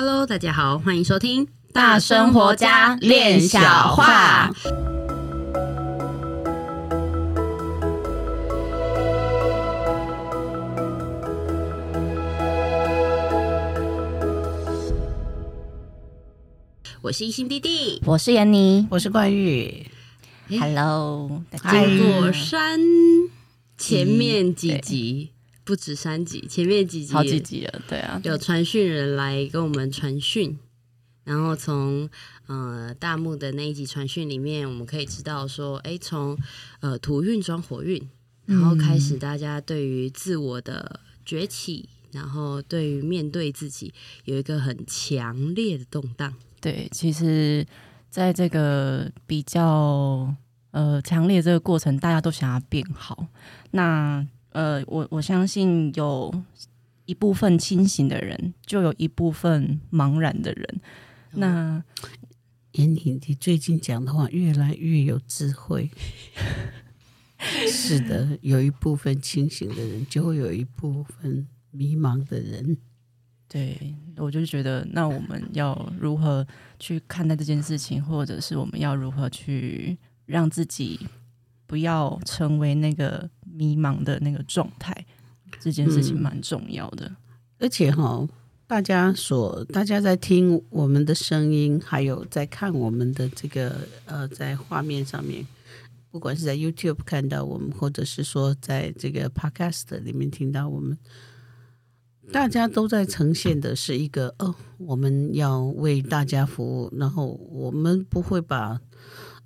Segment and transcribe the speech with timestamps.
[0.00, 4.48] Hello，大家好，欢迎收听《大生活家练小话》。
[17.00, 19.84] 我是一心弟弟，我是妍妮，我是冠玉。
[20.48, 21.42] Hello，
[21.72, 22.78] 经过山
[23.76, 25.32] 前面几集。
[25.68, 30.58] 不止三集，前面几集好几集了，对啊，有传讯人来跟我们传讯，
[31.24, 32.08] 然后从
[32.46, 36.34] 呃大幕的那一集传讯里面，我们可以知道说，哎，从
[36.80, 38.08] 呃土运转火运，
[38.46, 43.92] 然后开始大家对于自我的崛起，然后对于面对自己
[44.24, 46.32] 有一个很强烈的动荡。
[46.62, 47.66] 对，其实
[48.08, 50.34] 在这个比较
[50.70, 53.26] 呃强烈这个过程，大家都想要变好，
[53.72, 54.26] 那。
[54.50, 56.32] 呃，我我相信有
[57.04, 60.80] 一部分清醒的人，就有一部分茫然的人。
[61.32, 61.84] 嗯、那
[62.72, 65.90] 妍妮，你最近讲的话越来越有智慧。
[67.70, 72.76] 是的，有一部分清醒的人，就会有一部分迷茫的人。
[73.46, 76.46] 对，我就觉得，那我们要如何
[76.78, 81.06] 去看待这件事情，或者是我们要如何去让自己
[81.66, 83.30] 不要成为那个。
[83.58, 85.04] 迷茫的那个状态，
[85.58, 87.06] 这件事情蛮重要的。
[87.06, 87.16] 嗯、
[87.58, 88.24] 而且哈，
[88.68, 95.44] 大家所大家在听我们的声音，还有在看我们的这个呃，在画面上面，
[96.12, 100.96] 不管是在 YouTube 看到我们，或者是说在这个 Podcast 里面听到我们，
[102.30, 108.80] 大家都在呈现的是一个哦，我们要为大家服务，然后我们不会把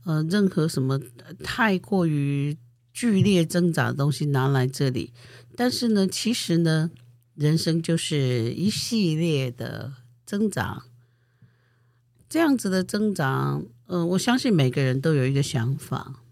[0.04, 1.00] 呃任何什么
[1.42, 2.54] 太过于。
[2.92, 5.12] 剧烈挣扎的东西拿来这里，
[5.56, 6.90] 但是呢，其实呢，
[7.34, 9.94] 人生就是一系列的
[10.26, 10.84] 挣扎，
[12.28, 16.22] 这样子的挣扎，嗯、呃，我相信每个人都有一个想法，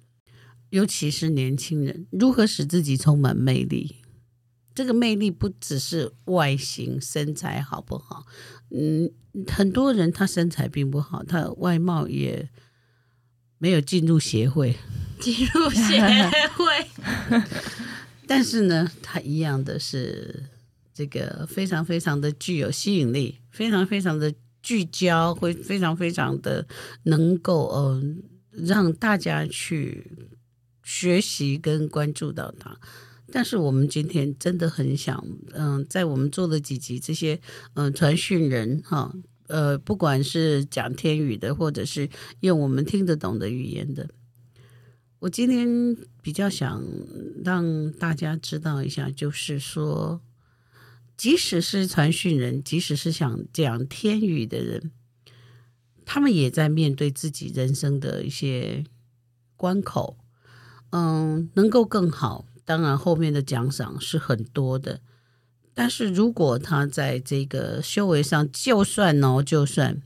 [0.69, 3.97] 尤其是年轻人，如何使自己充满魅力？
[4.73, 8.25] 这个魅力不只是外形、身材好不好？
[8.71, 9.11] 嗯，
[9.49, 12.49] 很多人他身材并不好，他外貌也
[13.61, 14.75] 没有进入协会。
[15.21, 16.01] 进入协
[16.57, 17.45] 会，
[18.27, 20.45] 但是呢，他一样的是
[20.95, 26.67] 这个非常非常的具有吸引力，非常非常的聚焦，会非常非常的
[27.03, 28.03] 能够呃
[28.51, 30.11] 让大家去
[30.83, 32.75] 学习跟关注到他。
[33.31, 35.23] 但是我们今天真的很想，
[35.53, 37.35] 嗯、呃，在我们做的几集这些
[37.75, 39.15] 嗯、呃、传讯人哈，
[39.51, 42.09] 呃，不管是讲天语的，或者是
[42.41, 44.09] 用我们听得懂的语言的。
[45.19, 46.83] 我今天比较想
[47.45, 50.23] 让大家知道一下，就是说，
[51.17, 54.93] 即使是传讯人，即使是想讲天语的人，
[56.07, 58.85] 他们也在面对自己人生的一些
[59.57, 60.17] 关口。
[60.93, 65.03] 嗯，能够更好，当然后面的奖赏是很多的。
[65.81, 70.03] 但是如果他在这个修为上，就算哦，就算，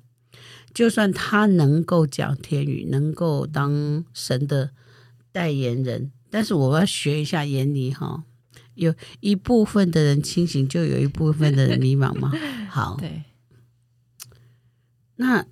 [0.72, 4.70] 就算他能够讲天语，能够当神的。
[5.32, 8.22] 代言人，但是我要学一下妍妮哈，
[8.74, 12.30] 有一部分的人清醒，就有一部分的人迷茫嘛。
[12.70, 13.24] 好，对，
[15.16, 15.44] 那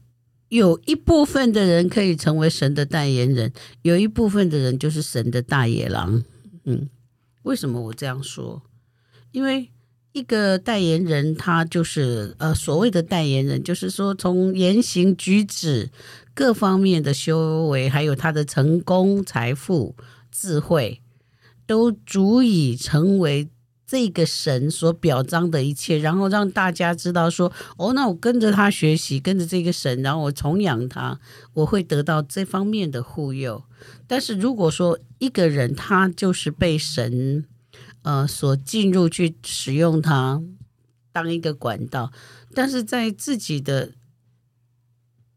[0.50, 6.22] 有一部分的人可以成为神的代言人，有一部分的人就是神的大野狼。
[6.62, 6.88] 嗯，
[7.42, 8.62] 为什么我这样说？
[9.32, 9.72] 因为
[10.12, 15.90] 一个代言人，他就是呃所谓的代言人，就是说从言行举止。
[16.34, 19.94] 各方面的修为，还有他的成功、财富、
[20.30, 21.02] 智慧，
[21.66, 23.50] 都足以成为
[23.86, 31.20] 这个神所表彰的一切，然后让大家知道说：哦，那我跟着他学习，跟着这个神，然后我崇仰他，
[31.52, 33.62] 我会得到这方面的护佑。
[34.06, 37.44] 但是如果说一个人他就是被神
[38.02, 40.42] 呃所进入去使用它
[41.12, 42.12] 当一个管道，
[42.54, 43.92] 但是在自己的。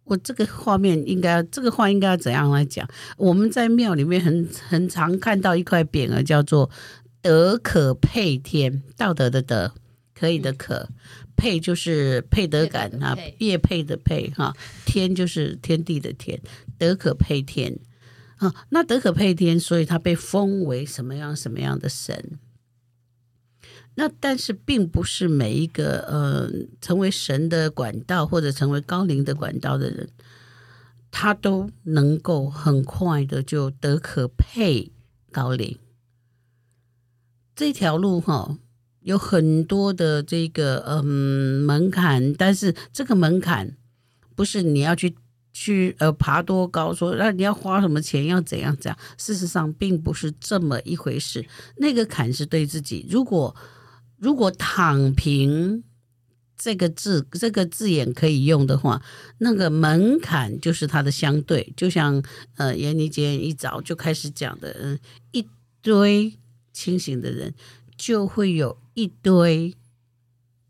[0.08, 2.88] 我这个画面应该，这个话应该要怎样来讲？
[3.18, 6.70] 我们在庙里面很很常看到一块匾额，叫做
[7.24, 9.74] “德可配天”，道德的德，
[10.14, 10.90] 可以的可，
[11.36, 14.56] 配就是配得感啊，业配的配哈，
[14.86, 16.40] 天就是天地的天，
[16.78, 17.80] 德可配天
[18.38, 22.38] 啊，那德可配天，所以他被封为什么样什么样的神？
[23.96, 26.50] 那但是并不是每一个呃
[26.82, 30.10] 成为神的管道或者成为高龄的管道的人，
[31.10, 34.92] 他都能够很快的就得可配
[35.32, 35.78] 高龄。
[37.56, 38.58] 这条路哈，
[39.00, 41.04] 有很多的这个嗯
[41.64, 43.78] 门槛，但是这个门槛
[44.36, 45.16] 不是你要去
[45.54, 51.46] 去呃爬多高，说那你要花什么钱，要怎样怎样，事实上并不是这么一回事。
[51.78, 53.56] 那个坎是对自己，如果
[54.26, 55.84] 如果躺平
[56.58, 59.04] 这个字这个字眼可以用的话，
[59.38, 62.24] 那个门槛就是它的相对，就像
[62.56, 65.00] 呃闫妮姐一早就开始讲的，嗯，
[65.32, 65.48] 一
[65.82, 66.34] 堆
[66.74, 67.54] 清醒的人。
[67.98, 69.74] 就会有一堆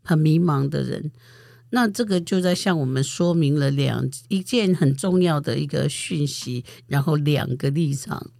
[0.04, 1.10] 很迷茫的人，
[1.70, 8.30] 那这个就在向我们说明了两一件很重要的一个讯息，然后两个立场。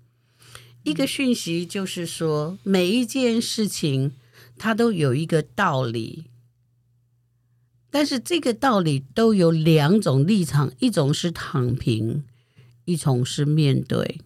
[0.85, 4.13] 一个讯息就是说，每一件事情
[4.59, 6.27] 它都有一个道理，
[7.91, 12.25] 但是这个道理都有两种立场，一种是躺平，
[12.85, 14.21] 一种是面对。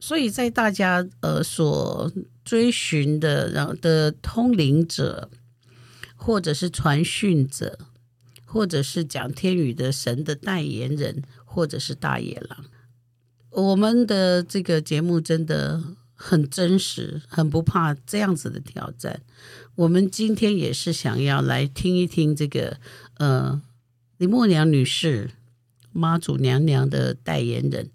[0.00, 2.12] 所以在大家呃所
[2.44, 5.30] 追寻的，然后的通灵者，
[6.14, 7.78] 或者是传讯者，
[8.44, 12.66] 或者是讲天语的神的代言人，或者是大野狼，
[13.50, 15.82] 我们的这个节目真的
[16.14, 19.20] 很真实，很不怕这样子的挑战。
[19.74, 22.78] 我们今天也是想要来听一听这个
[23.18, 23.60] 呃
[24.16, 25.30] 林默娘女士
[25.92, 27.90] 妈祖娘娘的代言人，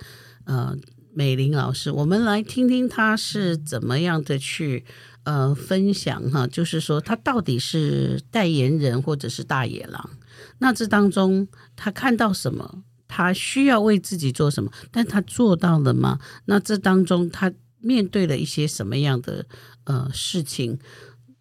[0.46, 0.78] 呃。
[1.12, 4.86] 美玲老师，我们来听听她是怎么样的去
[5.24, 10.10] 呃分享哈，就是说她到底是代言人或者是大野狼？
[10.60, 11.46] 那这当中
[11.76, 12.84] 她看到什么？
[13.08, 14.72] 她需要为自己做什么？
[14.92, 16.20] 但她做到了吗？
[16.46, 19.46] 那这当中她面对了一些什么样的
[19.86, 20.80] 呃事情？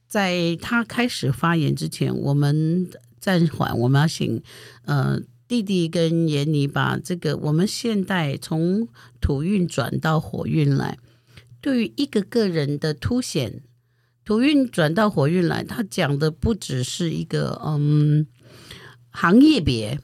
[0.06, 2.88] 在他开始发言之前，我们
[3.18, 4.42] 暂缓，我们要请
[4.84, 5.20] 呃。
[5.48, 8.86] 弟弟跟闫妮把这个我们现代从
[9.18, 10.98] 土运转到火运来，
[11.62, 13.62] 对于一个个人的凸显，
[14.26, 18.26] 土运转到火运来，他讲的不只是一个嗯
[19.08, 19.98] 行业别，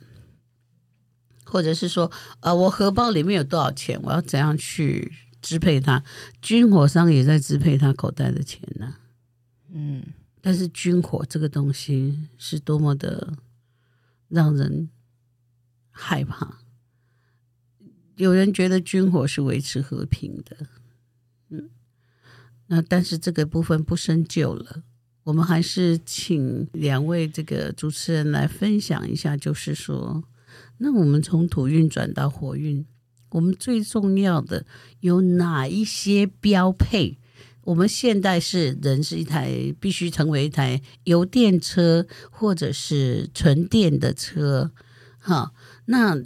[1.45, 2.11] 或者是说
[2.41, 5.13] 呃我荷包里面有多少钱，我要怎样去
[5.45, 6.03] 支配他，
[6.41, 9.01] 军火商也在支配他口袋的钱呢、啊？
[9.73, 10.03] 嗯，
[10.41, 13.35] 但是军火这个东西是多么的
[14.29, 14.89] 让人。
[15.97, 16.59] 害怕，
[18.17, 20.67] 有人觉得军火是维持和平的，
[21.51, 21.71] 嗯，
[22.67, 24.83] 那但是这个部分不深究了。
[25.23, 30.25] 我们还是请两位这个主持人来分享一下，就是说，
[30.79, 32.85] 那我们从土运转到火运，
[33.35, 34.65] 我们最重要的
[35.01, 37.19] 有哪一些标配？
[37.63, 44.71] 我们现代是人是一台必须成为一台油电车或者是纯电的车，
[45.19, 45.53] 哈。
[45.87, 46.23] 那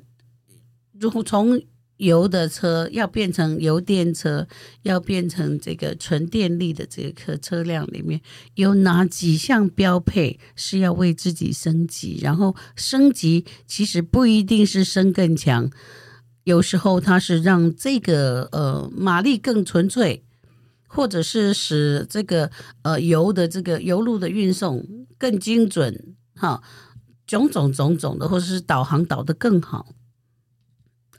[1.01, 1.63] 如果从
[1.97, 4.47] 油的车要变成油电车，
[4.83, 8.21] 要变成这个纯电力的这个车辆里面，
[8.55, 12.19] 有哪几项标配是要为自己升级？
[12.21, 15.71] 然后升级其实不一定是升更强，
[16.49, 20.25] 有时候它是让这个呃马力更纯粹，
[20.87, 22.51] 或者是使这个
[22.83, 24.87] 呃油的这个油路的运送
[25.19, 26.63] 更精准，哈。
[27.27, 29.93] 种种种种的，或者是导航导的更好，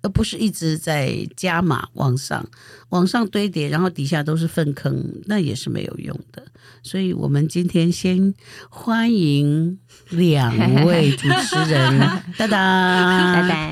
[0.02, 2.50] 而不是一直在加码往上、
[2.90, 6.48] 往上堆叠，然后底下都是粪坑，那也是没有用的。
[6.82, 8.34] 所以，我们今天先
[8.72, 9.78] 欢迎
[10.10, 12.00] 两位主持人，
[12.38, 13.70] 哒哒哒哒。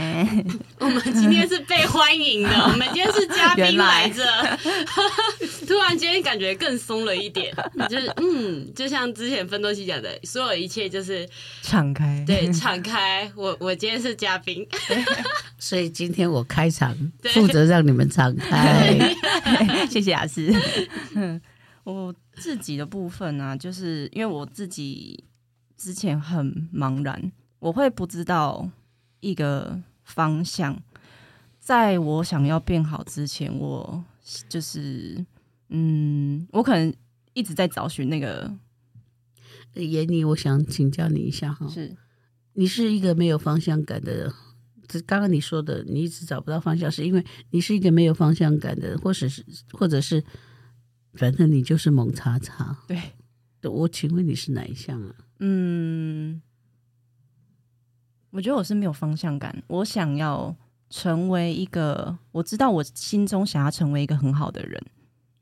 [0.79, 4.24] 我们今天是被欢迎的， 我们今天是嘉宾来着。
[5.67, 7.53] 突然间感觉更松了一点，
[7.89, 11.27] 就是嗯，就像之前芬多西讲的，所有一切就是
[11.62, 13.29] 敞开，对，敞开。
[13.36, 14.65] 我我今天是嘉宾，
[15.60, 16.96] 所以今天我开场，
[17.34, 18.98] 负责让你们敞开。
[19.89, 20.53] 谢谢亚斯。
[21.84, 25.24] 我自己的部分呢、啊，就是因为我自己
[25.77, 28.69] 之前很茫然，我会不知道
[29.19, 30.81] 一个方向。
[31.60, 34.03] 在我想要变好之前，我
[34.50, 35.25] 就是。
[35.69, 36.93] 嗯，我可能
[37.34, 38.50] 一直在找寻那个
[39.74, 41.93] 闫妮，我想请教你一下哈，是
[42.53, 44.34] 你是一个没有方向感的人。
[44.88, 50.24] 这刚刚你说的，你一直找不到方向，是因为你是一个没有方向感的人，或者是或者是，
[51.15, 52.77] 反正你就是猛叉叉。
[52.88, 52.98] 对，
[53.69, 55.13] 我请问你是哪一项啊？
[55.39, 56.41] 嗯，
[58.32, 60.56] 我觉得我是没有方向感，我想要
[60.89, 64.82] 成为一个，我知道我心中想要成为一个很好的人。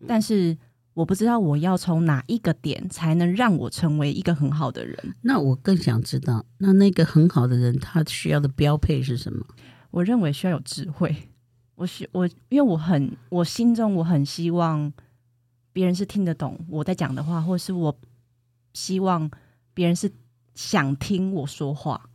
[0.08, 0.58] 但是
[0.94, 5.16] 我不知道我要从哪一个点才能让我成为一个很好的人。
[5.22, 9.46] 那我更想知道，那那个很好的人他需要的标配是什么？
[9.92, 11.16] 我认为需要有智慧。
[11.76, 14.92] 我需我因为我很我心中我很希望
[15.74, 17.98] 别人是听得懂我在讲的话，或是我
[18.74, 19.30] 希望
[19.76, 20.12] 别人是
[20.56, 22.10] 想听我说话。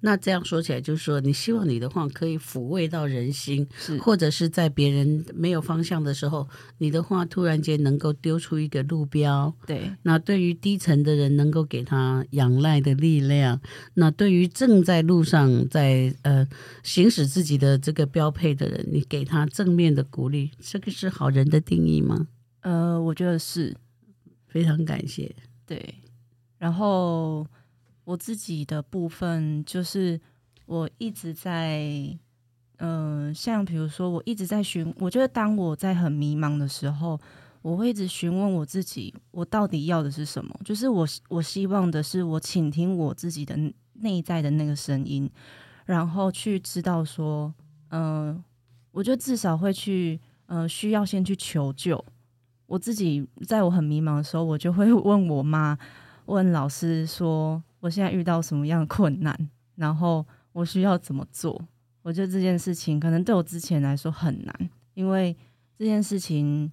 [0.00, 6.46] 那这样说起来，就是说，你希望你的话可以抚慰到人心，是或者是在别人没有方向的时候，
[6.78, 9.54] 你的话突然间能够丢出一个路标。
[9.66, 13.58] 对，那对于低层的人，能够给他仰赖的力量；
[13.94, 16.46] 那对于正在路上在呃
[16.82, 22.26] 行驶自己的这个标配的人，你给他正面的鼓励，这个是好人的定义吗？
[22.62, 23.74] 呃，我觉得是，
[24.48, 25.34] 非常感谢。
[25.64, 25.94] 对，
[26.60, 27.44] 然后。
[28.04, 30.20] 我自己的部分就是，
[30.66, 31.86] 我一直在，
[32.78, 37.20] 嗯、像比如说，我一直在询，我觉得当我在很迷茫的时候，
[37.62, 40.58] 我会一直询问我自己，我到底要的是什么？
[40.64, 43.56] 就是我我希望的是，我倾听我自己的
[43.92, 45.30] 内在的那个声音，
[45.84, 47.54] 然后去知道说，
[47.90, 48.42] 嗯、
[48.90, 52.02] 我就至少会去，呃，需要先去求救。
[52.66, 55.78] 我自己在我很迷茫的时候，我就会 问我妈，
[56.30, 57.62] 问老师说。
[57.80, 59.34] 我现在遇到什么样的困难，
[59.74, 60.22] 然后
[60.52, 61.58] 我需要怎么做？
[62.02, 65.34] 我觉得这件事情可能对我之前来说很难，因为
[65.78, 66.70] 这件事情，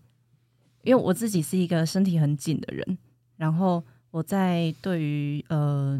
[0.84, 2.98] 因为我自己是一个身体很紧的人，
[3.38, 5.98] 然后我在对于呃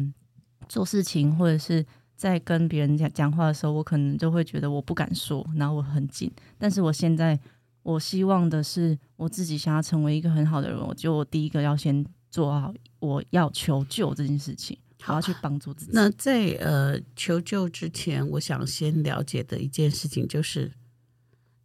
[0.68, 1.82] 做事情或者是
[2.14, 6.30] 在跟别人讲讲话的时候，我可能就会觉得我不敢说，然后我很紧。
[6.58, 7.40] 但是我现在，
[7.82, 12.04] 我希望的是我自己想要成为一个很好的人，我就第一个要先
[12.38, 14.78] 做好我要求救这件事情。
[15.02, 15.90] 好，要去帮助自己。
[15.92, 20.70] 那在呃求救之前，我想先了解的一件事情就是，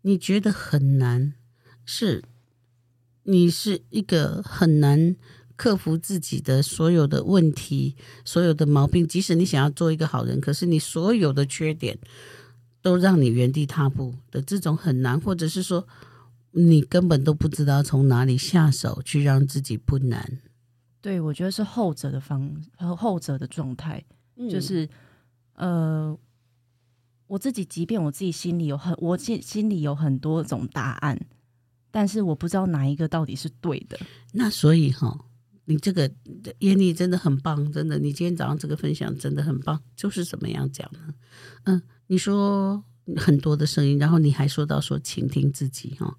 [0.02, 1.34] 你觉得很难，
[1.86, 2.24] 是
[3.22, 5.16] 你是一个很难
[5.56, 9.08] 克服自己的所有的问题、所有的毛病。
[9.08, 12.00] 即使你想要做一个好人，可是你所有的缺点
[12.82, 15.88] 都让你原地踏步的这种很难，或者是说
[16.54, 20.40] 你根本都不知道从哪里下手去让自己不难。
[21.04, 24.02] 对，我觉得是后者的方和后者的状态，
[24.38, 24.88] 嗯、就是
[25.56, 26.18] 呃，
[27.28, 31.20] 我自己，即便我自己心里有很，我心心里有很多种答案，
[31.92, 34.00] 但是我不知道哪一个到底是对的。
[34.32, 35.26] 那所以哈、哦，
[35.66, 36.10] 你这个
[36.60, 39.84] 燕俐真的很棒，真的，你今天早上这个分享真的很棒。
[39.98, 41.14] 就是怎么样讲呢？
[41.66, 42.82] 嗯，你说
[43.18, 46.16] 很多的声音，然后你还说到说倾听自己哈、哦，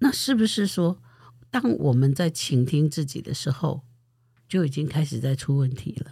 [0.00, 0.98] 那是不是说，
[1.50, 3.82] 当我们在倾听自己的时候，
[4.50, 6.10] 就已经开始在出问题了，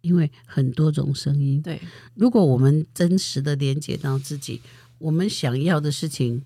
[0.00, 1.60] 因为很多种声音。
[1.60, 1.80] 对，
[2.14, 4.62] 如果我们真实的连接到自己，
[4.98, 6.44] 我们想要的事情，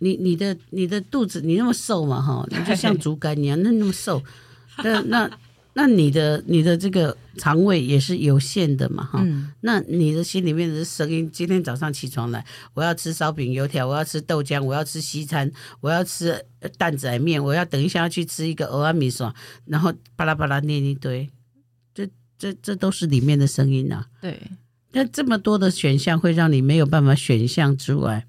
[0.00, 4.22] 你你的你的肚子，你那么瘦嘛哈，你就像竹竿一样，那那么瘦，
[4.84, 5.38] 那那。
[5.78, 12.44] 那你的你的这个肠胃也是有限的嘛，哈、嗯，那你的心里面的声音，今天早上起床来，
[12.74, 15.48] 我要吃烧饼油条，我要吃豆浆，我要吃西餐，
[15.80, 16.44] 我要吃
[16.76, 19.32] 蛋仔面，我要等一下要去吃一个蚵仔面线，
[19.66, 21.30] 然后巴拉巴拉念一堆，
[21.94, 24.04] 这这这都是里面的声音啊。
[24.20, 24.50] 对，
[24.90, 28.26] 那这么多的选项会让你没有办法选项之外，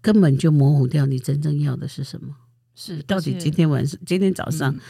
[0.00, 2.34] 根本就模糊掉你真正要的是什么。
[2.74, 4.72] 是，到底今天晚上、今天早上。
[4.72, 4.80] 嗯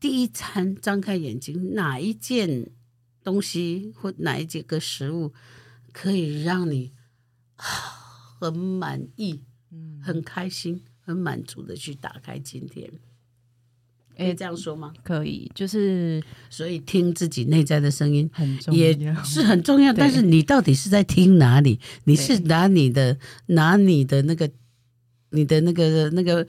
[0.00, 2.70] 第一餐张开眼睛，哪一件
[3.22, 5.34] 东西或哪一几个食物
[5.92, 6.92] 可以让你
[7.54, 9.42] 很满意、
[10.02, 12.90] 很开心、很满足的去打开今天？
[14.16, 14.94] 可以这样说吗？
[15.02, 19.92] 可以，就是所以听自己内在的声音很重要，也是很重要。
[19.94, 21.78] 但是你到底是在听哪里？
[22.04, 24.50] 你是拿你的拿你的那个
[25.30, 26.46] 你的那个那个。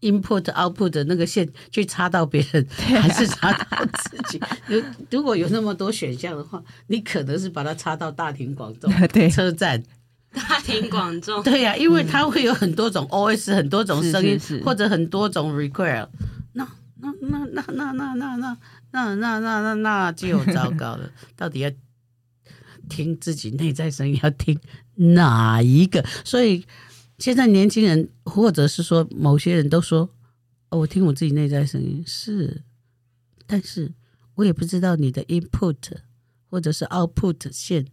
[0.00, 4.40] Input output 的那个线去插到别人，还是插到自己？
[4.66, 8.90] 如 如果有那么多选项的话，你可能是把它插到大庭广众
[9.30, 9.82] 车站。
[10.32, 16.06] 大庭广众，对呀、啊，因为它会有很多种 OS，很多种声音，或者很多种 require。
[16.52, 16.68] 那
[17.00, 18.56] 那那那那那那那
[18.90, 21.10] 那那那那那就糟糕了。
[21.34, 21.70] 到底要
[22.90, 24.60] 听自己内在声音，要听
[24.94, 26.04] 哪一个？
[26.24, 26.64] 所以。
[27.18, 30.08] 现在年轻人，或者是说某些人都说，
[30.70, 32.62] 哦，我听我自己内在声音是，
[33.44, 33.92] 但是
[34.36, 35.76] 我也不知道你的 input
[36.48, 37.86] 或者是 output 线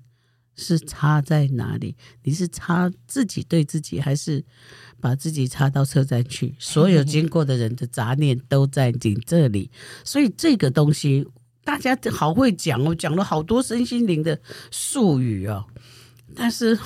[0.56, 1.96] 是插在哪里。
[2.22, 4.46] 你是插自己对自己，还是
[5.02, 6.54] 把自己插到车站去？
[6.60, 9.72] 所有经过的人的杂念都在你这里，
[10.04, 11.28] 所以这个东西
[11.64, 14.40] 大家好会讲哦，讲了好多身心灵的
[14.70, 15.66] 术语哦，
[16.36, 16.78] 但是。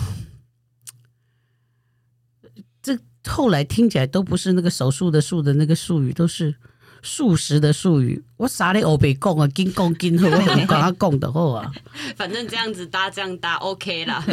[2.81, 6.55] 这后来听起来都不是那个手术的术的那个术语，都是
[7.01, 11.71] 素食的术语，我啥咧欧北讲啊，紧讲紧好，我很讲他讲的好啊。
[12.17, 14.23] 反正这样子搭这样搭 OK 啦，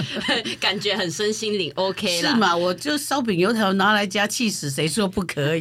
[0.58, 2.30] 感觉很身心灵 OK 啦。
[2.30, 2.56] 是嘛？
[2.56, 5.61] 我就烧饼油条拿来加气死，谁说不可以？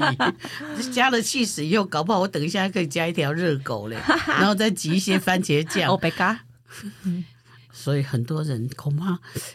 [0.94, 3.98] 加了气死以后，搞不好我等一下还可以加一条热狗嘞，
[4.28, 5.90] 然后再挤一些番茄酱。
[5.90, 6.40] 欧北嘎。
[7.72, 9.12] 所以很多人恐怕，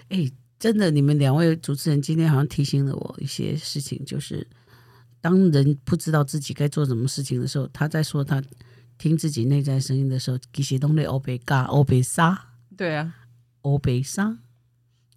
[0.08, 4.46] 哎、欸，真的，你们两位主持人今天好像提醒了我一些事情，就是。
[5.22, 8.42] 当人不知道自己该做什么事情的时候，他在说他
[8.96, 12.52] 听自己内在声音的时候，其实都在欧北嘎欧北沙。
[12.74, 13.14] 对啊，
[13.60, 14.38] 欧北沙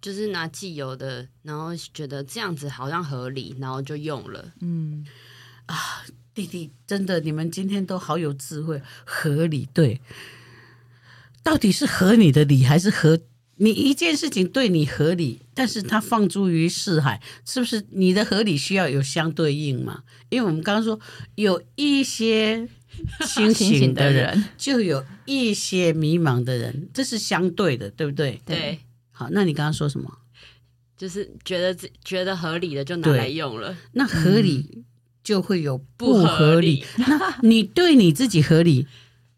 [0.02, 4.52] 就是拿既有的，然后觉得这样子好像合理，然后就用了。
[4.60, 5.06] 嗯
[5.64, 10.02] 啊，弟弟，真的，你们今天都好有智慧，合理对，
[11.42, 13.18] 到底是合你的理还是合？
[13.56, 20.02] 你一件事情对你合理，但是它放诸于四海，是不是你的合理需要有相对应嘛？
[20.28, 20.98] 因为我们刚刚说
[21.36, 22.68] 有一些
[23.26, 28.40] 清醒的人，就有一些迷茫的人，这是相对的，对不对？
[28.44, 28.80] 对。
[29.12, 30.10] 好，那你刚刚说什么？
[30.96, 34.84] 就是觉得觉得合理的就拿来用了，那合理
[35.22, 36.26] 就会有不合理。
[36.28, 38.86] 合理 那你对你自己合理？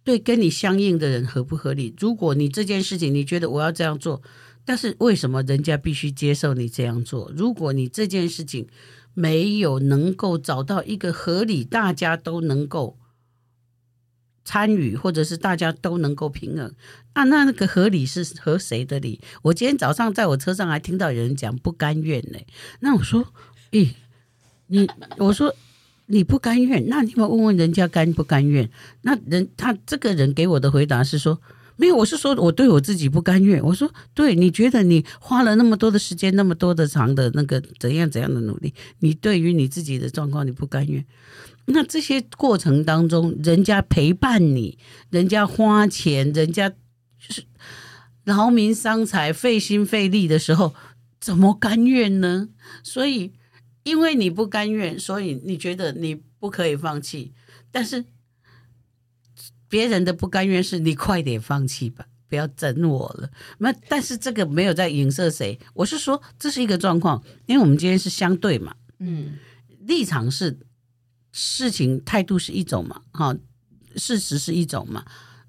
[0.07, 1.93] 对，跟你相应的人合不合理？
[1.99, 4.23] 如果你这件事情你觉得我要这样做，
[4.65, 7.33] 但是为什么人家必须接受你这样做？
[7.37, 8.69] 如果你这件事情
[9.15, 12.97] 没有能够找到一个合理，大家都能够
[14.45, 16.73] 参与，或者是大家都能够平衡，
[17.15, 19.21] 啊，那那个合理是合谁的理？
[19.43, 22.39] 我今天早上在我车上还听到有人讲不甘愿呢，
[22.79, 23.27] 那我说，
[23.73, 23.95] 咦，
[24.69, 25.53] 你我说。
[26.09, 28.71] 你不甘愿，那你们问问人家甘不甘愿？
[29.03, 31.41] 那人他这个人给我的回答是说，
[31.77, 33.61] 没有，我是说我对我自己不甘愿。
[33.65, 41.05] 我说，对，你觉得你花了那么多的时间，那么多的长的那个怎样怎样的努力，你对于你自己的状况你不甘愿？
[41.67, 44.79] 那这些过程当中，人家陪伴你，
[45.11, 46.77] 人家花钱，人家就
[47.31, 47.43] 是
[48.25, 50.73] 劳民伤财、费心费力的时候，
[51.21, 52.49] 怎么甘愿呢？
[52.85, 53.33] 所以。
[53.87, 57.33] 因为你不甘愿，所以你觉得你不可以放弃。
[57.71, 58.05] 但是
[59.69, 63.31] 别人的不甘愿是你快点放弃吧，不要整我了。
[63.59, 69.39] 那但是这个没有在影射谁，我是说这是一个状况，因为我们今天是相对嘛，嗯，
[69.83, 70.59] 立场是
[71.31, 73.37] 事情态度是一种嘛，哈，
[73.95, 75.05] 事实是一种嘛。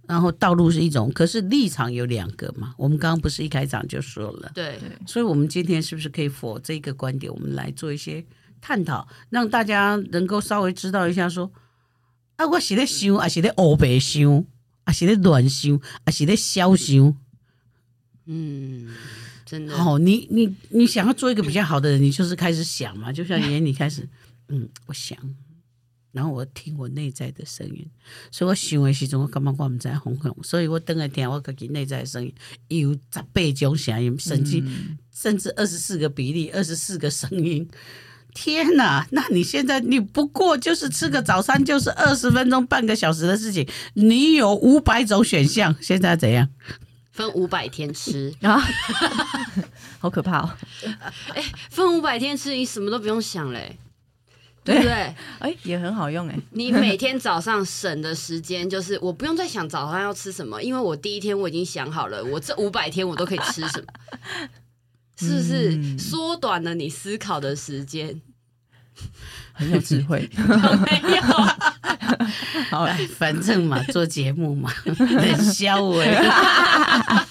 [0.08, 2.74] 然后道路是一种，可是立场有两个嘛。
[2.78, 8.26] 我们刚刚不是一开场就说了，对，所以我们今天是不是可以 for 这个观点，我们来做一些
[8.62, 11.52] 探讨，让大家能够稍微知道一下说，
[12.38, 14.46] 啊，我是在想，还是在乌白想，
[14.86, 17.18] 还是在乱想，还是在小想。
[18.26, 18.88] 嗯，
[19.46, 19.78] 真的。
[19.78, 24.08] 好，你你你想要做一个比较好的人，你就是开始想嘛，就像你你开始，
[24.48, 25.18] 嗯，我想。
[26.18, 27.88] 然后我听我内在的声音，
[28.32, 32.34] 所以我想的时候，我感觉我不在轰轰，所以我等下听我自己内在的声音，
[32.70, 33.00] 有十
[33.32, 37.70] 八种声音，甚至、嗯、甚至二十四个比例，二十四个声音。
[38.34, 39.08] 天哪！
[39.12, 46.50] 那你现在你不过就是吃个早餐，就是二十分钟、半个小时的事情，你有五百种选项，现在怎样？
[47.12, 48.62] 分五百天吃啊，
[49.98, 50.58] 好可怕哦！
[51.34, 53.78] 哎，分五百天吃，你什么都不用想嘞。
[54.68, 54.92] 对不对？
[55.40, 56.38] 哎，也很好用哎。
[56.52, 63.88] 你每天早上省的时间，就是我不用再想早上要吃什么，因为我第一天我已经想好了，我这五百天我都可以吃什么，
[65.18, 68.22] 是不是缩短了你思考的时间？
[69.54, 70.30] 很有智慧。
[70.36, 71.22] 没有，
[72.70, 77.26] 好，反正嘛，做节目嘛，很消哎。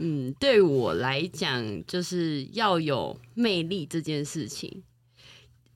[0.00, 4.82] 嗯，对我来讲，就是要有魅力这件事情。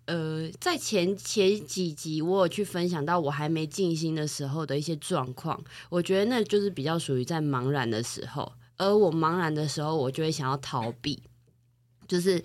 [0.08, 11.22] 呃，在前前几集我有去分享到我还没静心的时候的一些状况，我觉得那就是比较属于在茫然的时候，而我茫然的时候，我就会想要逃避，
[12.08, 12.42] 就是，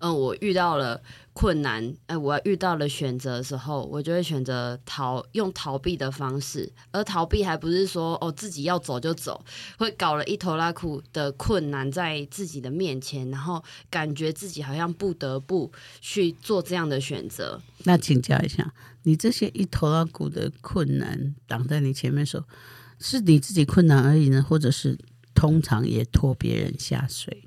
[0.00, 1.00] 嗯、我遇到了。
[1.36, 6.72] 困难，哎、呃，我遇到了选择的时候，我就会选择逃，用逃避的方式。
[6.92, 9.44] 而逃避还不是说哦自己要走就走，
[9.76, 17.60] 会搞了一头拉苦的困难在自己的面前，然后感觉自己好像不得不去做这样的选择。
[17.82, 18.72] 那请教一下，
[19.02, 22.44] 你这些一头拉苦的困难挡在你前面的时候，
[23.00, 24.96] 是你自己困难而已呢，或者是
[25.34, 27.42] 通常也拖别人下水？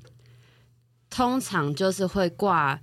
[1.08, 2.80] 通常就是会挂。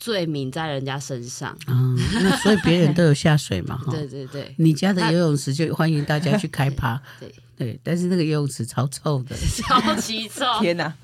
[0.00, 3.90] 罪名在人家身上啊、嗯，那所以别人都有下水嘛， 哈。
[3.90, 7.02] 对对对，你家的游泳池就欢迎大家去开趴。
[7.18, 10.44] 对对，但是那个游泳池超臭的， 超级臭。
[10.62, 10.94] 天哪！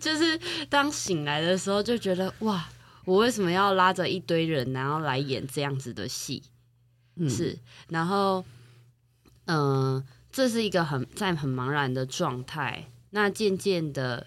[0.00, 0.36] 就是
[0.68, 2.68] 当醒来的时候，就觉得哇，
[3.04, 6.42] 我为什么要拉着一堆人，然后来演这样子的戏？
[7.14, 7.56] 嗯、是，
[7.90, 8.44] 然后，
[9.44, 9.56] 嗯、
[9.94, 12.88] 呃，这是一个很在很茫然的状态。
[13.10, 14.26] 那渐渐的，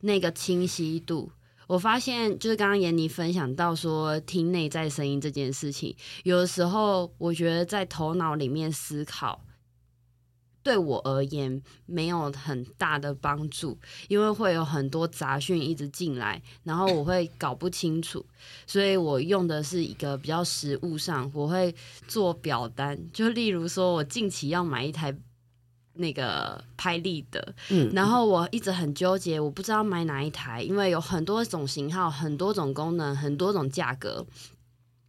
[0.00, 1.30] 那个清晰度，
[1.66, 9.42] 我发现就是刚刚妍妮分享到说听内在声音这件事情，有的时候我觉得在头脑里面思考。
[10.62, 13.78] 对我而言没有很大的帮助，
[14.08, 18.26] 因为会有很多杂讯一直进来，然后我会搞不清楚，
[18.66, 21.72] 所以我用的是一个比较实物上，我会
[22.08, 25.16] 做表单，就例如说我近期要买一台
[25.96, 34.24] 那个拍立得，嗯，然后我一直很纠结，我不知道买哪一台，因为有很多种型号、很多种功能、很多种价格，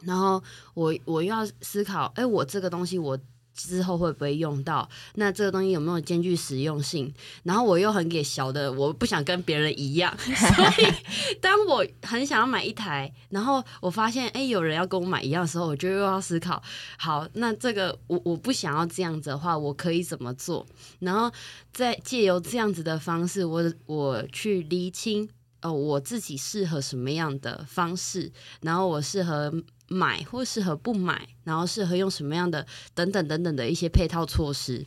[0.03, 3.17] 然后我我又要思考，哎，我这个东西我。
[3.57, 4.87] 之后会不会用到？
[5.15, 7.11] 那这个东西有没有兼具实用性？
[7.43, 10.93] 然后我又很给小的，我不想跟别人一样， 所以
[11.41, 16.61] 当我很想要买一台，然后我发现哎，有人要跟我买一样的时候，我就又要思考：
[16.97, 20.65] 好，那这个我我不想要这样子的话，我可以怎么做？
[20.99, 21.31] 然后
[21.73, 25.27] 再借由这样子的方式，我我去厘清
[25.61, 29.53] 哦，我自己适合什么样的方式，然后我适合。
[29.89, 34.85] 买或适合不买，然后适合用什么样的等等等等的一些配套措施。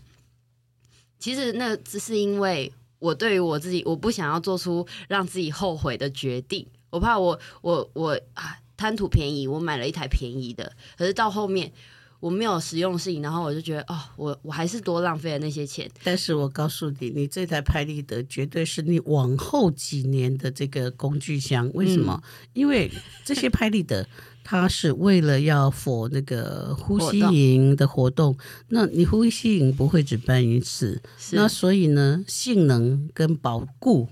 [1.18, 6.66] 其实那只是因为我对于我自己，我不想要做出让自己后悔的决定。
[6.90, 11.72] 我怕我我我啊贪图便宜，我买了一台便宜的，可是到后面
[12.20, 15.90] 我没有实用性，然后我就觉得哦，我我还是多浪费了那些钱。
[16.04, 21.70] 但是我告诉你，你这台拍立得绝对是你往后几年的这个工具箱。
[21.74, 22.22] 为什么？
[22.22, 22.90] 嗯、因为
[23.24, 24.06] 这些拍立得。
[24.42, 28.36] 它是为了要 for 那个呼吸营的活动，
[28.68, 31.00] 那你呼吸营不会只办一次，
[31.32, 34.08] 那所以呢，性能跟保固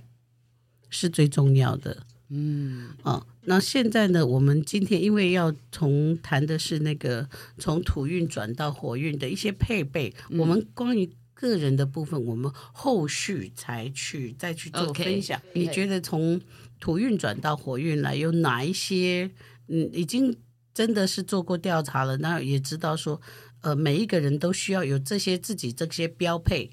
[0.91, 2.05] 是最重要的。
[2.31, 15.41] 嗯，哦，那现在呢，我们今天因为要从谈的是那个从土运转到火运的一些配备，嗯、我们关于个人的部分，我们后续才去再去做分享。
[15.41, 16.41] Okay, 你觉得从
[16.79, 19.31] 土运转到火运来有哪一些？
[19.69, 20.37] 嗯，已经
[20.75, 23.21] 真的是做过调查了，那也知道说，
[23.61, 26.71] 呃，每一个人都需要有这些自己这些标配、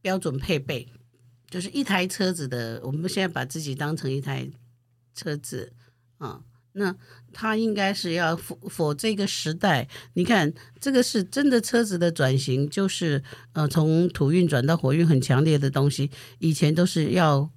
[0.00, 0.88] 标准配备，
[1.50, 2.80] 就是一台车子的。
[2.84, 4.48] 我们现在把自己当成一台
[5.14, 5.72] 车子
[6.18, 6.94] 啊，那
[7.32, 9.88] 它应该是要符否这个时代。
[10.14, 17.50] 你看，这个是真的车子的转型，就是呃，从土运转到火运很强烈的东西，以前都是要。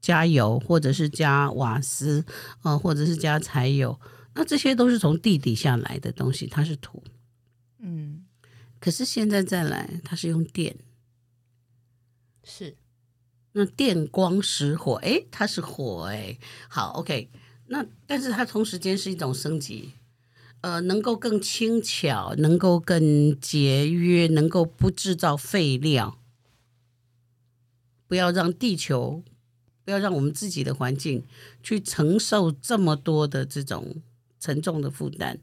[0.00, 2.24] 加油，或者是加瓦斯，
[2.60, 4.00] 啊、呃，或者是加柴油，
[4.32, 7.02] 那这些都是从地底下来的东西，它是土，
[7.80, 8.24] 嗯。
[8.78, 10.76] 可是现在再来，它是用电，
[12.44, 12.76] 是。
[13.52, 17.28] 那电光石火，哎，它是火，哎，好，OK。
[17.66, 19.92] 那但是它同时间是一种升级，
[20.60, 26.18] 呃，能够更轻巧，能够更节约，能够不制造废料，
[28.06, 29.22] 不要让地球。
[29.84, 31.24] 不要让我们自己的环境
[31.62, 34.02] 去承受这么多的这种
[34.38, 35.38] 沉重的负担，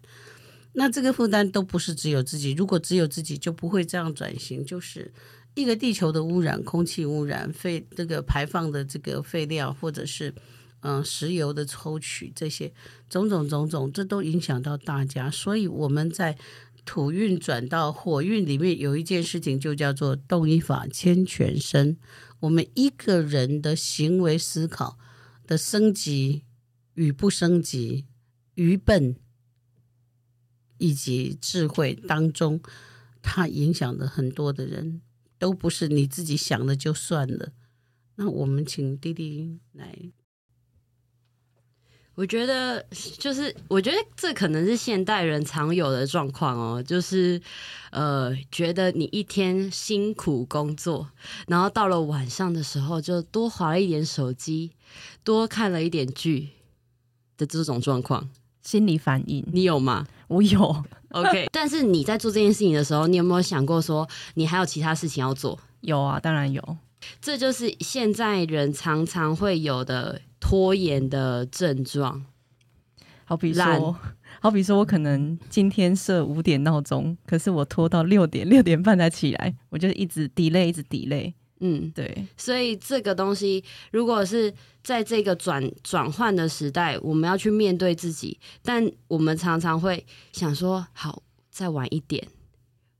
[0.73, 2.51] 那这个负担都不是只有自己。
[2.51, 4.63] 如果只有自己，就不会这样转型。
[4.63, 5.11] 就是
[5.55, 10.33] 一个地球的污染、空气污染、废这个排放的这个废料，或者是
[10.81, 12.71] 嗯、石油的抽取，这些
[13.09, 15.31] 种种种种，这都影响到大家。
[15.31, 16.37] 所以我们在
[16.85, 21.97] 土运转到火运里面，有一件事情就叫做动一法牵全身。
[22.41, 24.99] 我们一个人的行为思考
[25.47, 26.43] 的升级
[26.93, 28.05] 与不升级、
[28.53, 29.15] 愚笨
[30.77, 32.61] 以及智慧当中，
[33.23, 35.01] 它影响了很多的人，
[35.45, 37.51] 都不是你自己想的就算了。
[38.15, 39.95] 那我们请弟弟来。
[42.15, 42.83] 我觉得
[43.19, 47.39] 就是，我觉得这可能是现代人常有的状况哦，就是
[47.91, 51.11] 呃，觉得你一天辛苦工作，
[51.47, 54.71] 然后到了晚上的时候就多划一点手机，
[55.23, 56.49] 多看了一点剧
[57.37, 58.31] 的这种状况，
[58.65, 60.05] 心理反应，你有吗？
[60.27, 61.47] 我有，OK。
[61.53, 65.57] 但是你在做这件事情的时候，你有没有想过说，你还有其他事情要做？
[65.79, 66.77] 有啊，当然有。
[67.21, 70.19] 这就是现在人常常会有的。
[70.37, 72.23] 拖延的症状，
[73.23, 73.97] 好比说，
[74.39, 81.33] 好比说我可能今天设五点闹钟，可是我拖到六点六点半才起来，我就一直 delay，一直 delay。
[81.59, 82.27] 嗯，对。
[82.35, 92.27] 所以这个东西，如果是在这个转转换的时代，我们要去面对自己，但我们常常会想说，好，再晚一点，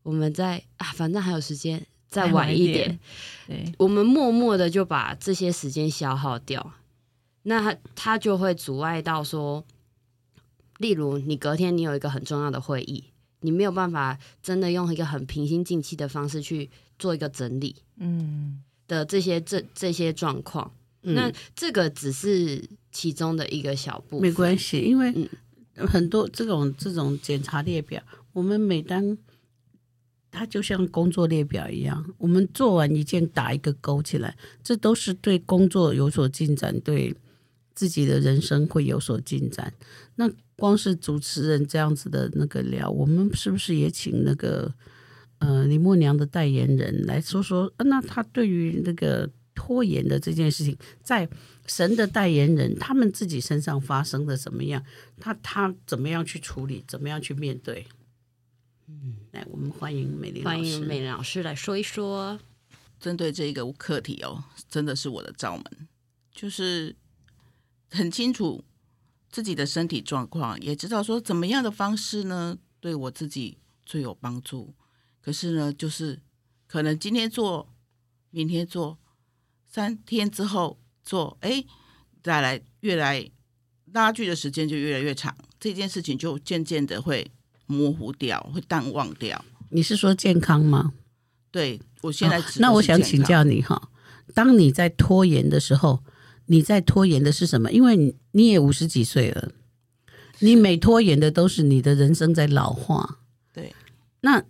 [0.04, 3.00] 我们再啊，反正还有时间，再晚一点。
[3.46, 6.74] 对，我们默默的就把这些时间消耗掉。
[7.44, 9.64] 那他他就会阻碍到说，
[10.80, 13.04] 例如你隔天你有一个很重要的会议，
[13.46, 20.72] 你没有办法真的用一个很平心静气的方式去做一个整理，嗯的这些这这些状况。
[21.04, 25.30] 嗯、那这个只是其中的一个小部分，没关系，因为
[25.76, 28.02] 很多这种这种检查列表，
[28.34, 29.16] 我们每当
[30.32, 37.16] 它就像工作列表一样，我们做完一件打一个勾起来，这都是对工作有所进展，对
[37.76, 39.72] 自己的人生会有所进展。
[40.16, 44.74] 那光是主持人这样子的那个聊，我们是不是也请那个
[45.40, 47.72] 呃林默娘的代言人来说说？
[47.80, 49.30] 那他对于那个。
[49.58, 51.28] 拖延的这件事情，在
[51.66, 54.84] 神的代言人他们自己身上发生的怎么样？
[55.18, 56.84] 他他怎么样去处理？
[56.86, 57.88] 怎么样去面对？
[58.90, 62.38] 嗯，来，我们欢迎美玲，欢迎美玲老师来说一说。
[63.00, 65.88] 针对这个课题哦，真的是我的罩门，
[66.34, 66.94] 就是
[67.92, 68.62] 很清楚
[69.36, 74.74] 自己的身体状况，也知道说怎么样的方式呢，对我自己最有帮助。
[75.20, 76.22] 可是呢，就是
[76.66, 77.68] 可能今天做，
[78.30, 78.98] 明天做。
[79.68, 81.66] 三天之后做，哎，
[82.24, 83.30] 再来越来
[83.92, 87.30] 拉锯的时间就越来越长，这件事情就渐渐的会
[87.66, 89.44] 模糊掉，会淡忘掉。
[89.72, 90.94] 你是说健康吗？
[91.52, 93.90] 对，我现在、哦、那我想请教你哈，
[94.34, 96.02] 当你在拖延的时候，
[96.46, 97.72] 你在拖延的是什么？
[97.72, 99.52] 因为你你也五十几岁了，
[100.40, 103.20] 你每拖延的都是你的人生在老化。
[103.54, 103.74] 对，
[104.22, 104.44] 那。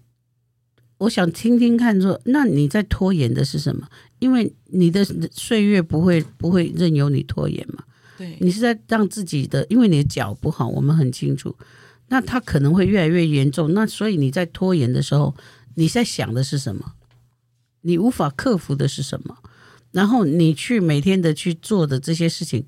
[1.00, 3.86] 我想听听看，说那你在拖延的是什么？
[4.20, 7.84] 因为你的岁月不会不会任由你拖延嘛。
[8.18, 11.54] 对，你是在让自己的，因为你的脚不好，我们很清楚。
[12.08, 13.74] 那它可能会越来越严重。
[13.74, 15.36] 那所以你在拖延的时候，
[15.76, 16.94] 你在想的是什么？
[17.82, 19.38] 你无法克服的是什么？
[19.96, 22.68] 然后你去每天的去做的这些事情，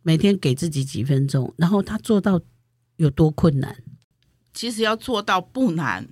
[0.00, 2.40] 每天给自己几分钟，然后他做到
[2.96, 3.76] 有多困难？
[4.54, 6.08] 其实要做到不难。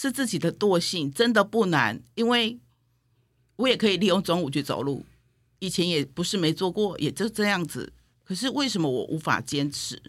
[0.00, 2.60] 是自己的惰性，真的不难，因为
[3.56, 5.04] 我也可以利用中午去走路，
[5.58, 7.92] 以前也不是没做过，也就这样子。
[8.22, 10.00] 可是为什么我无法坚持？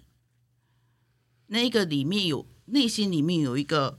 [1.47, 3.97] 那个里面有内心里面有一个，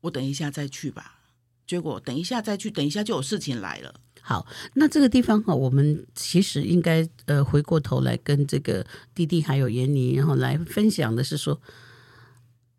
[0.00, 1.20] 我等一下再去吧。
[1.68, 4.00] 结果等一下再去，等一下就有事情来了。
[4.22, 11.60] 好，那这个地方哈，我们其实应该呃回过头来跟这个弟弟还有闫妮，然后来分享的是说。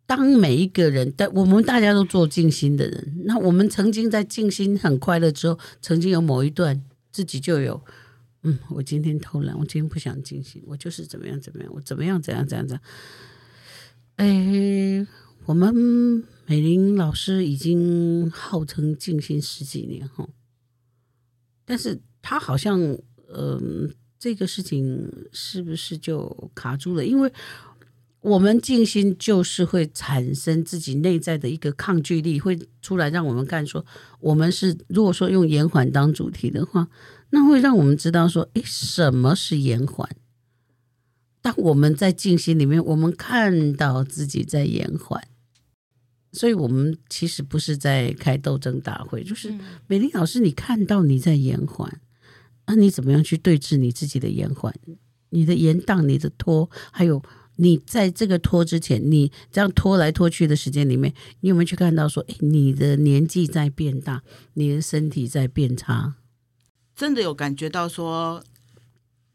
[0.06, 7.82] 当每一个人，但我们大家都做静心的人，那我们曾经在静心很快乐之后，曾经有某一段自己就有，
[8.44, 12.84] 嗯，我今天偷懒，我今天不想静心，我就是怎么样怎么样，我怎么样怎样怎样怎样。
[14.18, 15.08] 哎，
[15.46, 15.74] 我们
[16.46, 20.28] 美玲老师已经号称静心十几年哈，
[21.66, 22.80] 但是他好像，
[23.34, 27.06] 嗯、这个事情是不是就卡住了？
[27.06, 27.32] 因为。
[28.24, 33.86] 我们静心就是会产生自己内在的一个抗拒力，会出来让我们看说，
[34.22, 36.88] 我们是如果说用延缓当主题的话，
[37.32, 40.10] 那会让我们知道说，诶，什么是延缓？
[41.42, 45.22] 当我们在静心里面，我们看到自己在延缓，
[46.34, 52.02] 所以我们其实不是在开斗争大会，就是美玲老师，你看到你在延缓，
[52.66, 54.74] 那你怎么样去对峙你自己的延缓？
[55.30, 57.24] 你的延宕，你的拖，还有。
[57.58, 64.24] 你在这个拖之前，你这样拖来拖去的时间里面，你有没有去看到说，诶，你的年纪在变大，
[64.56, 66.16] 你的身体在变差？
[66.96, 68.44] 真的有感觉到说，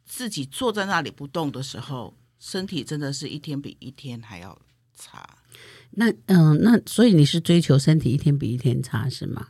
[0.04, 4.60] 自己坐在那里不动的时候，身体真的是一天比一天还要
[4.98, 5.37] 差。
[5.90, 9.48] 那嗯，那所以你是追求身体一天比一天差是吗？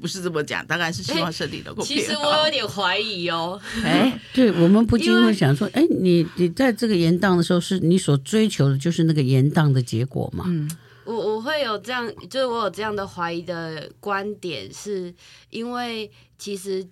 [0.00, 1.82] 不是这么讲，当然是希望身体能够。
[1.82, 3.60] 其实我有点怀疑哦。
[3.82, 10.44] 哎，对，我们不禁会想说，哎，你你在这个延宕的时候，是你所追求的就是那个延宕的结果吗？
[10.46, 10.70] 嗯，
[11.04, 15.14] 我我会有这样，就是我有这样的怀疑的观点，是
[15.50, 16.86] 因为其实。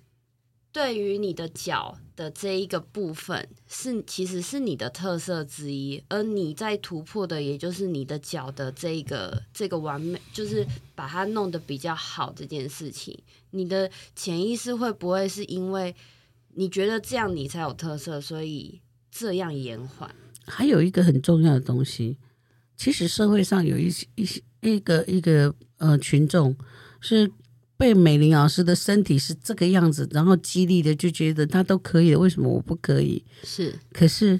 [0.72, 13.18] 对于你的脚的这一个部分，是其实是你的特色之一，而你在突破的，也就是你的脚的这个这个完美，就是把它弄得比较好这件事情。
[13.52, 15.96] 你的潜意识会不会是因为
[16.56, 20.14] 你觉得这样你才有特色，所以这样延缓？
[20.44, 22.18] 还有一个很重要的东西，
[22.76, 26.54] 其实社会上有一些一些一个一个呃群众
[27.00, 27.32] 是。
[27.80, 33.24] 被美玲老师的身体是这个样子，然后激励的就觉得他都可以，为什么我不可以？
[33.42, 34.38] 是，可是，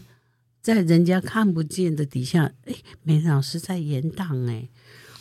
[0.61, 4.69] 在人家看不见的底下，哎，美玲老师在延宕，哎，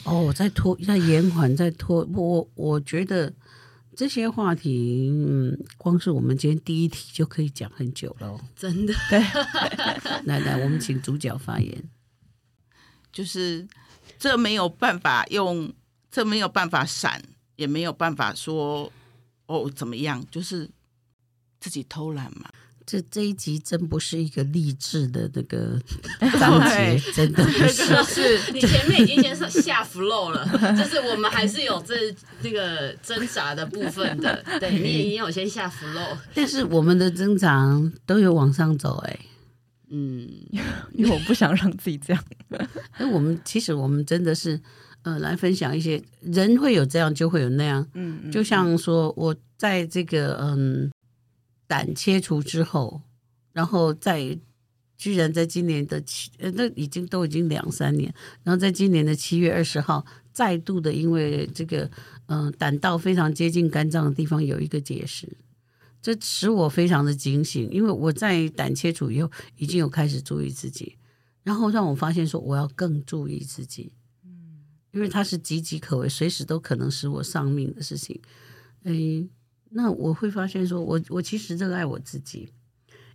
[0.04, 2.06] 哦，在拖，在延缓，在拖。
[2.14, 3.34] 我我觉得
[3.96, 8.38] 这些话题，嗯，光是我们今天第一题就可以讲很久了。
[8.54, 9.18] 真的， 对，
[10.26, 11.84] 来来，我们请主角发言。
[13.14, 13.66] 就是
[14.20, 15.74] 这没有办法用，
[16.12, 17.24] 这没有办法闪，
[17.60, 18.90] 也没有办法说
[19.48, 20.70] 哦怎么样，就是
[21.60, 22.50] 自己偷懒嘛。
[22.86, 25.80] 这这一集真不是一个励志的那个
[26.40, 27.86] 章节，真的不是。
[27.86, 30.44] 就是你前面已经先下 flow 了，
[30.76, 34.44] 就是我们还是有这这个挣扎的部分的。
[34.60, 39.20] 对，你已经有先下 flow，但是我们的增长都有往上走哎。
[39.92, 40.28] 嗯，
[40.94, 42.24] 因为我不想让自己这样。
[42.94, 44.60] 哎我们其实我们真的是
[45.04, 47.88] 呃来分享一些人会有这样就会有那样。
[47.94, 50.90] 嗯，嗯，就像说我在这个嗯。
[51.70, 53.00] 胆切除之后，
[53.54, 54.36] 然后在
[54.98, 61.84] 居然在今年的七，呃，那已经都已经两三年，然后在今年的七月二十号，再度的因为这个，
[62.26, 65.38] 嗯、呃，胆道非常接近肝脏的地方有一个结石，
[66.02, 70.96] 这使我非常的警醒，因为我在胆切除以后已经有开始注意自己，
[71.44, 73.99] 然后让我发现说我要更注意自己，嗯，
[74.92, 78.20] 因为它是岌岌可危，随时都可能使我丧命的事情，
[78.84, 79.30] 诶。
[79.72, 82.50] 那我会发现说，我我其实热爱我自己，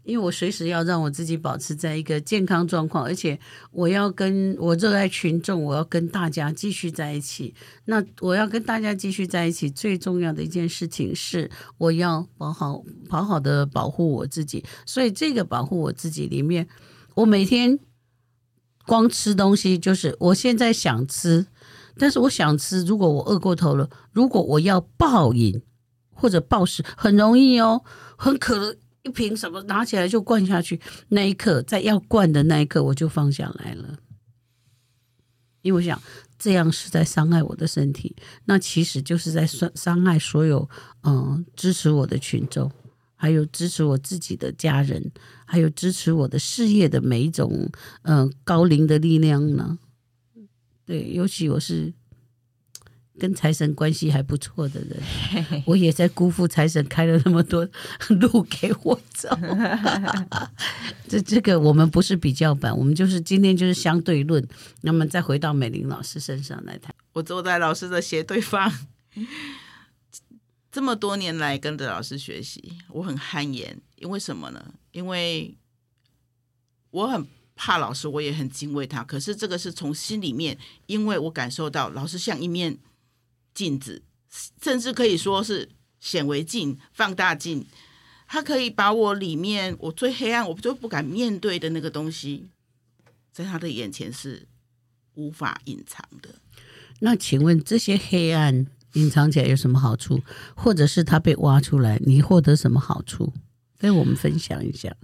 [0.04, 3.37] 因为我随时要让我自己保持在一个健康状况，而且
[3.72, 7.52] 我要跟我热爱群众，我要跟大家继续在一起。
[7.87, 14.64] 那我要跟大家继续在一起，最重要的一件事情是，我要保好好好的保护我自己。
[14.87, 16.68] 所以这个保护我自己里面，
[17.16, 17.80] 我每天
[18.87, 21.48] 光吃东西，就是我现在想吃，
[21.96, 25.62] 但是我想吃，如果我饿过头了，如果我要暴饮。
[26.16, 27.83] 或者暴食很容易哦，
[28.16, 33.98] 很渴了，一瓶什么拿起来就灌下去，那一刻在要灌的那一刻我就放下来了，
[35.62, 36.00] 因为我想
[36.38, 40.70] 这样是在伤害我的身体，那其实就是在伤伤害所有
[41.02, 42.70] 嗯支持我的群众，
[43.16, 45.11] 还有支持我自己的家人，
[45.44, 47.68] 还有支持我的事业的每一种
[48.02, 49.76] 嗯高龄的力量呢。
[50.85, 51.92] 对，尤其我是。
[53.16, 55.01] 跟财神关系还不错的人，
[55.66, 57.64] 我也在辜负财神开了那么多
[58.20, 59.29] 路给我走。
[61.07, 64.44] 这这个我们不是比较版，我们就是今天就是相对论。
[64.81, 68.68] 那么再回到美玲老师身上来谈，我坐在老师的斜对方，
[70.73, 73.81] 这么多年来跟着老师学习，我很汗颜。
[73.94, 74.75] 因为什么呢？
[74.90, 75.57] 因为
[76.90, 79.03] 我很怕老师，我也很敬畏他。
[79.05, 82.79] 可是这个是从心里面，因为我感受到老师像一面。
[83.57, 84.03] 镜子，
[84.61, 85.69] 甚至可以说是
[86.01, 87.64] 显微镜、放大镜，
[88.27, 92.49] 它可以把我里面我最黑暗、我就不敢面对的那个东西，
[93.31, 94.49] 在他的眼前是
[95.14, 96.31] 无法隐藏的。
[96.99, 100.21] 那请问这些黑暗隐藏起来有什么好处？
[100.57, 103.33] 或者是它被挖出来，你获得什么好处？
[103.79, 104.97] 跟我们分享一下。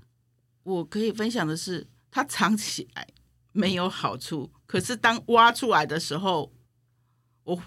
[0.65, 3.07] 我可以分享的是，它藏起来
[3.53, 6.53] 没有好处，可是当挖出来的时候，
[7.45, 7.63] 我。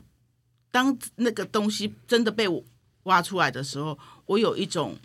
[0.73, 2.63] 当那个东西真的被我
[3.03, 4.97] 挖出来的时候，我有一种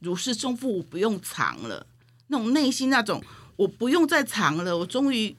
[0.00, 1.86] 如释重负，我不用藏了，
[2.26, 3.24] 那种内心那种
[3.56, 5.34] 我不用再藏了，我终于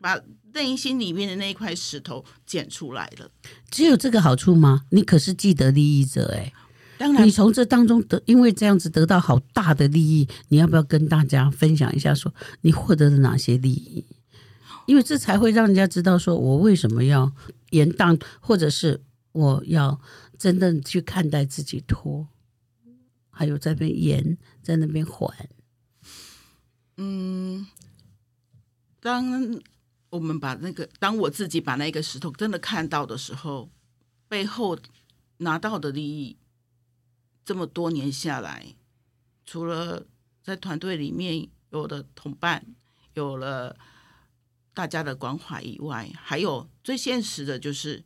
[0.00, 0.18] 把
[0.54, 3.30] 内心里面的那一块石头捡出来了。
[3.70, 4.86] 只有这个好处吗？
[4.92, 6.54] 你可是既得利益者哎，
[7.02, 14.06] 当然，你从这当中得，因为这样子得到好大的利益，你要不要跟大家分享一下，说你获得了哪些利益？
[14.86, 17.32] 因为这才会让人家知道，说我为什么要
[17.70, 20.00] 延宕，或者是我要
[20.38, 22.28] 真正去看待自己拖，
[23.30, 25.28] 还有在那边延，在那边缓。
[26.98, 27.66] 嗯，
[29.00, 29.60] 当
[30.10, 33.68] 我们把那个，当我自己把那个石头真的看到的时候，
[34.28, 34.78] 背后
[35.38, 36.36] 拿到的利益，
[37.44, 38.74] 这么多年下来，
[39.44, 40.06] 除了
[40.42, 42.66] 在团队里面有的同伴，
[43.14, 43.76] 有了。
[44.74, 48.02] 大家的关怀以外，还有最现实的就是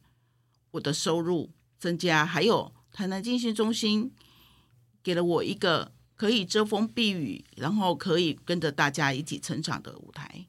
[0.73, 4.11] 我的收入增加，还有台南进行中心
[5.01, 10.47] 给了我一个可以遮风避雨，然后可以跟着大家一起成长的舞台。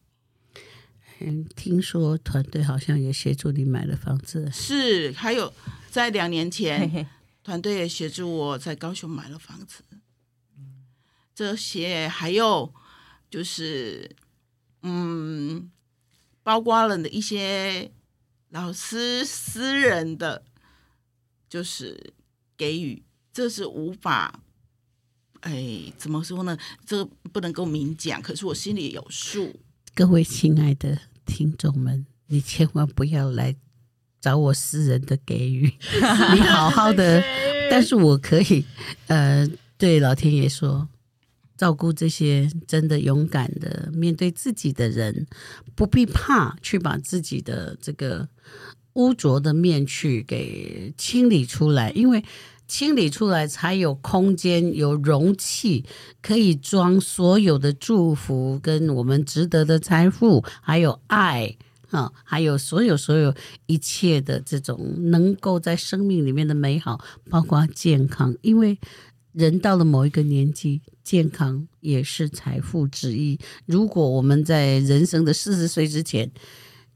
[1.19, 5.53] 嗯，听说团队好像也协助你买了房子，是，还有
[5.91, 7.07] 在两年前，
[7.47, 9.81] 团队也协助我在高雄买了房子。
[11.33, 12.73] 这些还有
[13.29, 14.13] 就是，
[14.81, 15.71] 嗯。
[16.43, 17.89] 包括了的一些
[18.49, 20.43] 老师私人的，
[21.49, 22.13] 就是
[22.57, 24.41] 给予，这是无法，
[25.39, 26.57] 哎，怎么说呢？
[26.85, 29.57] 这不能够明讲，可是我心里有数。
[29.93, 33.55] 各位亲爱的听众们，你千万不要来
[34.19, 35.71] 找我私人的给予，
[36.33, 37.23] 你好好的，
[37.69, 38.65] 但是我可以，
[39.07, 39.47] 呃，
[39.77, 40.87] 对老天爷说，
[41.55, 45.27] 照顾这些真的勇敢的面对自己的人，
[45.75, 48.27] 不必怕去把自己的这个
[48.93, 52.23] 污浊的面去给清理出来，因为
[52.67, 55.85] 清理出来才有空间、有容器，
[56.21, 61.55] 可以装所有的祝福跟我们值得的财富，还有爱。
[61.89, 63.33] 啊，还有所有所有
[63.65, 68.77] 一切的这种能够在生命里面的美好，包括健康，因为
[69.31, 73.39] 人到了某一个年纪，健康也是财富之一。
[73.65, 76.29] 如果我们在人生的四十岁之前，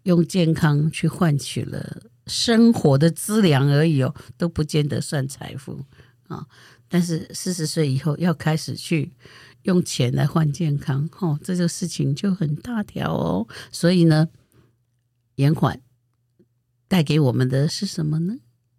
[0.04, 5.86] 用健康去换取了生活的资粮而已哦，都不见得算财富
[6.28, 6.46] 啊。
[6.90, 9.14] 但是四十岁以后要开始去
[9.62, 13.48] 用钱来换健康，哦，这个事情就很大条哦。
[13.72, 14.28] 所以呢。
[15.36, 15.80] 延缓
[16.88, 18.36] 带给我们的是什么呢？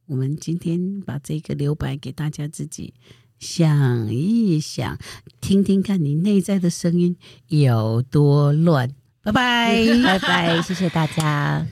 [0.07, 2.93] 我们今天把这个留白给大家自己
[3.39, 4.99] 想一想，
[5.41, 7.17] 听听看你内在的声音
[7.49, 8.91] 有多乱。
[9.23, 11.67] 拜拜，拜拜，谢谢大家。